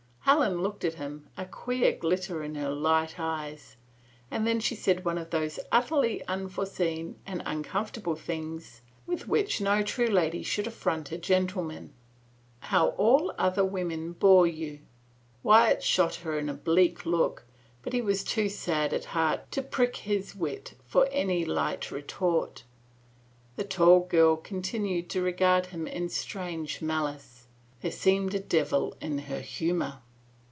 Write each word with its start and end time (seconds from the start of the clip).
Helen 0.25 0.61
looked 0.63 0.85
at 0.85 0.93
him, 0.93 1.27
a 1.35 1.45
queer 1.45 1.91
glitter 1.91 2.41
in 2.41 2.55
her 2.55 2.69
light 2.71 3.19
eyes, 3.19 3.75
and 4.31 4.47
then 4.47 4.61
she 4.61 4.75
said 4.75 5.03
one 5.03 5.17
of 5.17 5.29
those 5.29 5.59
utterly 5.73 6.23
unforeseen 6.25 7.17
and 7.25 7.43
uncomfortable 7.45 8.15
things 8.15 8.79
with 9.05 9.27
which 9.27 9.59
no 9.59 9.81
true 9.81 10.07
lady 10.07 10.41
should 10.41 10.67
affront 10.67 11.11
a 11.11 11.17
gentleman." 11.17 11.93
How 12.71 12.89
all 12.91 13.33
other 13.37 13.65
women 13.65 14.13
bore 14.13 14.47
you!" 14.47 14.79
Wyatt 15.43 15.83
shot 15.83 16.15
her 16.17 16.37
an 16.39 16.47
oblique 16.47 17.05
look, 17.05 17.43
but 17.81 17.91
he 17.91 18.01
was 18.01 18.23
too 18.23 18.47
sad 18.47 18.93
at 18.93 19.05
heart 19.05 19.51
to 19.51 19.61
prick 19.61 19.97
his 19.97 20.33
wit 20.33 20.75
for 20.87 21.09
any 21.11 21.43
light 21.43 21.91
retort. 21.91 22.63
The 23.57 23.65
tall 23.65 23.99
girl 24.07 24.37
continued 24.37 25.09
to 25.09 25.21
regard 25.21 25.67
him 25.67 25.87
in 25.87 26.07
strange 26.07 26.81
malice: 26.81 27.47
there 27.81 27.91
seemed 27.91 28.33
a 28.33 28.39
devil 28.39 28.95
in 29.01 29.17
her 29.17 29.41
humor. 29.41 29.97